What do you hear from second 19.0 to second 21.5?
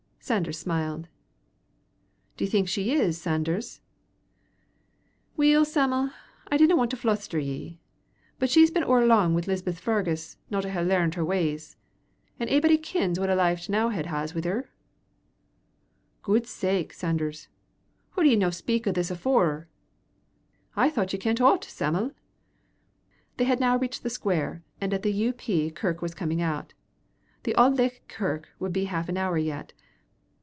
afoore?" "I thocht ye kent